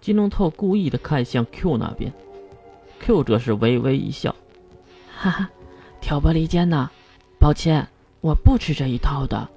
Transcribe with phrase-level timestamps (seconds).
[0.00, 2.12] 金龙透故意的看向 Q 那边
[3.00, 4.34] ，Q 则是微微一笑，
[5.14, 5.50] 哈哈，
[6.00, 6.90] 挑拨离间呢？
[7.38, 7.86] 抱歉，
[8.20, 9.48] 我不吃这一套的。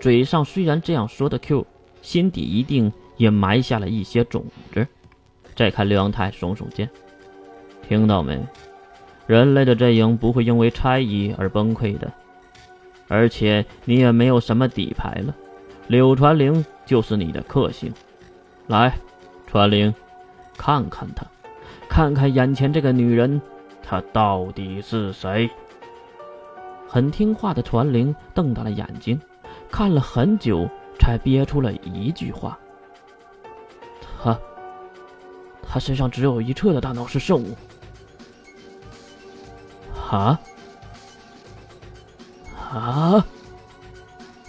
[0.00, 1.64] 嘴上虽然这样说的，Q
[2.00, 4.86] 心底一定也埋下了一些种子。
[5.54, 6.88] 再看刘阳泰耸耸肩，
[7.88, 8.40] 听到没？
[9.26, 12.12] 人类的阵营不会因为猜疑而崩溃的，
[13.06, 15.34] 而且你也没有什么底牌了。
[15.86, 17.92] 柳传灵就是你的克星，
[18.66, 18.96] 来，
[19.52, 19.94] 传灵，
[20.56, 21.26] 看看她，
[21.86, 23.38] 看看眼前这个女人，
[23.82, 25.50] 她到底是谁？
[26.88, 29.20] 很听话的传灵瞪大了眼睛，
[29.70, 30.66] 看了很久，
[30.98, 32.58] 才憋出了一句话
[34.24, 34.38] ：“她，
[35.68, 37.54] 她身上只有一侧的大脑是圣物。”
[40.10, 40.40] 啊！
[42.70, 43.26] 啊！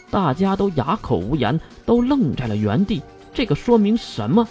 [0.10, 3.04] 大家都哑口无言，都愣在了原地。
[3.34, 4.48] 这个说明什么？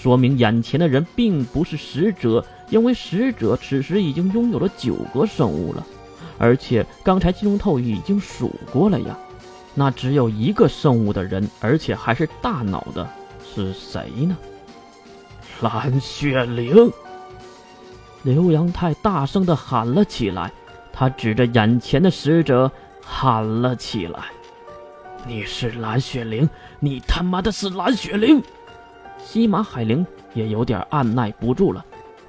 [0.00, 5.86] 说明眼前的人并不是使者，因为使者此时已经拥有了九个生物了，
[6.38, 9.18] 而且刚才金龙透已经数过了呀。
[9.74, 13.06] 那只有一个生物的人，而且还是大脑的，
[13.54, 14.34] 是谁呢？
[15.60, 16.90] 蓝雪灵。
[18.22, 20.50] 刘阳泰大声的喊了起来，
[20.94, 22.72] 他指着眼前的使者
[23.04, 24.20] 喊了起来
[25.28, 28.42] ：“你是蓝雪灵，你他妈的是蓝雪灵！”
[29.22, 30.04] 西马海灵
[30.34, 31.84] 也有点按耐不住了：“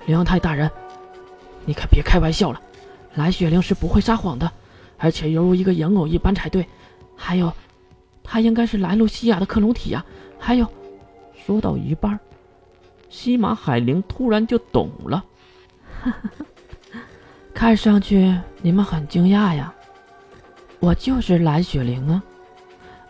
[0.05, 0.69] 刘阳泰大人，
[1.65, 2.61] 你可别开玩笑了，
[3.15, 4.49] 蓝雪灵是不会撒谎的，
[4.97, 6.65] 而且犹如一个人偶一般才对。
[7.15, 7.51] 还有，
[8.23, 10.05] 她应该是莱露西亚的克隆体呀。
[10.37, 10.67] 还有，
[11.45, 12.19] 说到一半，
[13.09, 15.23] 西马海灵突然就懂了。”
[17.53, 19.71] 看上去你们很惊讶呀，
[20.79, 22.23] 我就是蓝雪灵啊，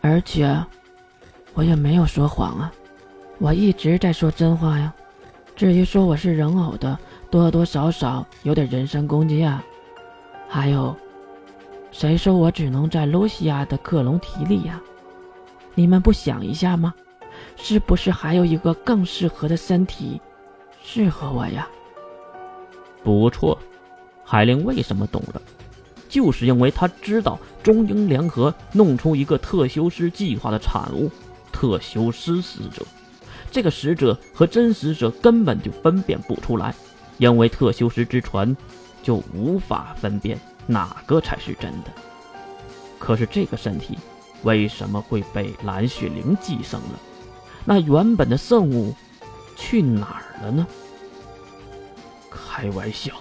[0.01, 0.61] 而且
[1.53, 2.73] 我也没有说谎啊，
[3.41, 4.93] 我一直在说真话呀。
[5.55, 6.95] 至于说我是人偶的，
[7.31, 9.65] 多多少少有点人身攻击啊。
[10.47, 10.95] 还有，
[11.91, 14.79] 谁说我只能在露西亚的克隆体里呀？
[15.73, 16.93] 你们不想一下吗？
[17.55, 20.21] 是不是还有一个更适合的身体
[20.83, 21.67] 适合我呀？
[23.03, 23.57] 不错，
[24.23, 25.41] 海灵为什么懂了？
[26.07, 31.09] 就是因为他知道中英联合弄出一个特修斯计划的产物——
[31.51, 32.85] 特修斯死者。
[33.51, 36.73] 这个使者和真使者根本就分辨不出来，
[37.17, 38.55] 因为特修斯之船
[39.03, 41.91] 就无法分辨哪个才是真的。
[42.97, 43.97] 可是这个身体
[44.43, 46.99] 为什么会被蓝雪灵寄生了？
[47.65, 48.95] 那原本的圣物
[49.55, 50.65] 去哪儿了呢？
[52.29, 53.13] 开玩笑，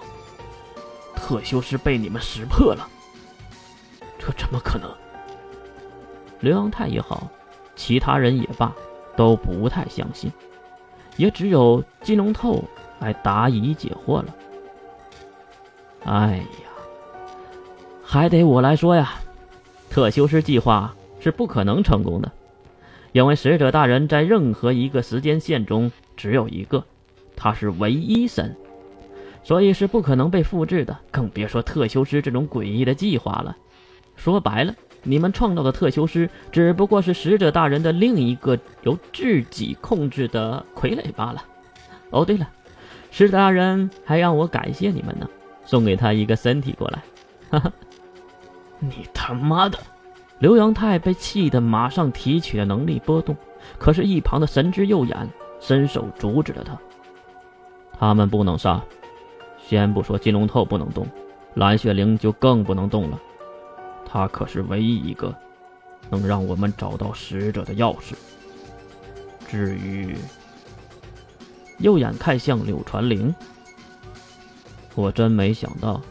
[1.15, 2.87] 特修斯被你们识破了，
[4.17, 4.89] 这怎么可能？
[6.39, 7.29] 刘阳泰也好，
[7.75, 8.73] 其他人也罢，
[9.15, 10.31] 都不太相信，
[11.17, 12.63] 也只有金龙透
[12.99, 14.35] 来答疑解惑了。
[16.05, 16.69] 哎呀，
[18.03, 19.13] 还得我来说呀，
[19.89, 22.31] 特修斯计划是不可能成功的，
[23.11, 26.83] 因为使者大人在任何一个时间线中只有一个，
[27.35, 28.55] 他是唯一神。
[29.43, 33.57] 所以是不可能被复制的，更别说特修斯这种诡异的计划了。
[34.15, 41.43] 说白了，你们创造的特修师只不过是使者大人的另一个由自己控制的傀儡罢了。
[42.11, 42.47] 哦，对了，
[43.09, 45.27] 使者大人还让我感谢你们呢，
[45.65, 47.01] 送给他一个身体过来。
[47.49, 47.71] 哈哈，
[48.79, 49.77] 你他妈的！
[50.39, 53.35] 刘阳泰被气得马上提取了能力波动，
[53.77, 55.29] 可是，一旁的神之右眼
[55.59, 56.77] 伸手阻止了他。
[57.99, 58.81] 他们不能杀。
[59.63, 61.07] 先不说金龙透不能动，
[61.53, 63.19] 蓝血灵就更不能动了。
[64.11, 65.33] 他可是唯一一个
[66.09, 68.13] 能让我们找到使者的钥匙。
[69.47, 70.17] 至于
[71.77, 73.33] 右眼看向柳传灵，
[74.95, 76.01] 我真没想到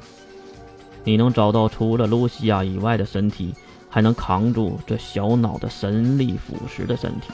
[1.04, 3.54] 你能找到除了露西亚以外的身体，
[3.90, 7.30] 还能扛住这小脑的神力腐蚀的身体。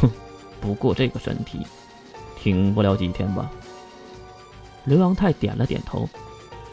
[0.00, 0.10] 哼，
[0.58, 1.60] 不过这个身体
[2.34, 3.50] 挺不了几天吧。
[4.86, 6.08] 刘阳泰点了点头。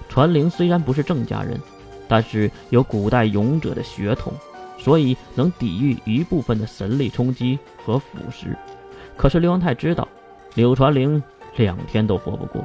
[0.07, 1.59] 传灵虽然不是郑家人，
[2.07, 4.33] 但是有古代勇者的血统，
[4.77, 8.55] 所以能抵御一部分的神力冲击和腐蚀。
[9.15, 10.07] 可是刘阳泰知道，
[10.55, 11.21] 柳传灵
[11.55, 12.63] 两天都活不过。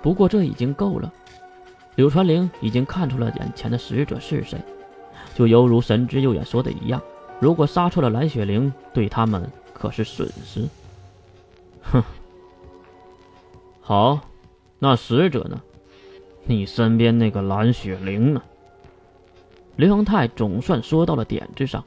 [0.00, 1.12] 不过这已经够了。
[1.94, 4.58] 柳传灵已经看出了眼前的使者是谁，
[5.34, 7.00] 就犹如神之右眼说的一样：
[7.38, 10.66] 如果杀错了蓝雪灵，对他们可是损失。
[11.82, 12.02] 哼，
[13.80, 14.20] 好。
[14.78, 15.62] 那使者呢？
[16.44, 18.42] 你身边那个蓝雪灵呢？
[19.76, 21.82] 刘永泰总算说到了点子上。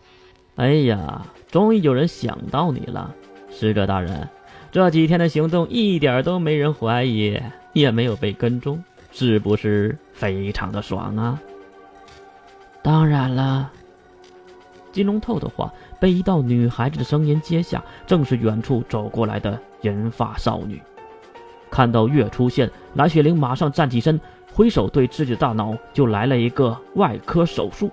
[0.56, 3.14] 哎呀，终于有人想到你了，
[3.52, 4.28] 使者大人，
[4.72, 7.40] 这几天的行动一点都没人怀疑，
[7.74, 11.40] 也没有被跟踪，是不是非常的爽啊？
[12.82, 13.72] 当然了。
[14.92, 20.82] 金龙透的话被一道女孩子的声音接下，正是远处走过来的银发少女。
[21.70, 24.18] 看到月出现，蓝雪玲马上站起身，
[24.56, 27.92] 挥手对自己的大脑就来了一个外科手术，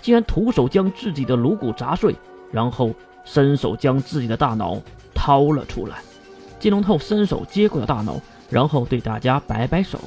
[0.00, 2.14] 竟然徒手将自己的颅骨砸碎，
[2.52, 2.94] 然后
[3.24, 4.80] 伸手将自己的大脑
[5.12, 5.96] 掏了出来。
[6.60, 9.98] 金龙透伸手接过了大脑，然后对大家摆摆手：“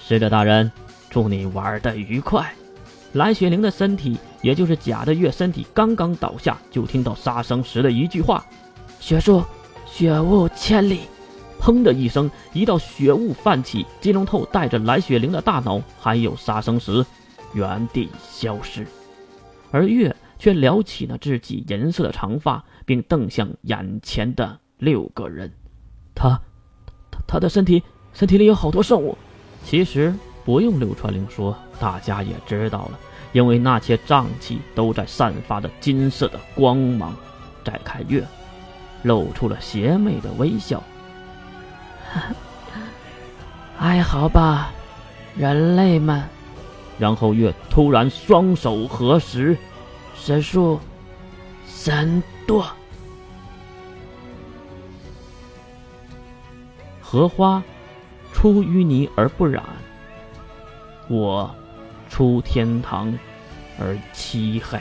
[0.00, 0.72] 使者大人，
[1.10, 2.50] 祝你玩的愉快。”
[3.12, 8.42] 蓝雪玲的身体，也就是假的月身体，刚刚倒下，就听到杀生石的一句话
[8.98, 9.44] ：“雪树，
[9.84, 11.00] 雪雾千里。”
[11.66, 17.04] 砰的一声，一道血雾泛起，金龙透带着蓝雪玲的大脑还有杀生石
[17.54, 18.86] 原地消失，
[19.72, 25.52] 而月却撩起了自己银色的长发，并瞪向眼前的六个人。
[26.14, 26.40] 他，
[27.10, 27.82] 他他的身体
[28.12, 29.18] 身体里有好多圣物。
[29.64, 30.14] 其实
[30.44, 33.00] 不用柳传灵说，大家也知道了，
[33.32, 37.12] 因为那些瘴气都在散发着金色的光芒。
[37.64, 38.24] 再看月，
[39.02, 40.80] 露出了邪魅的微笑。
[43.76, 44.70] 还好吧，
[45.36, 46.22] 人类们。
[46.98, 49.56] 然后月突然双手合十，
[50.14, 50.80] 神树，
[51.66, 52.66] 神舵。
[57.00, 57.62] 荷花
[58.32, 59.62] 出淤泥而不染，
[61.08, 61.54] 我
[62.08, 63.16] 出天堂
[63.78, 64.80] 而漆黑。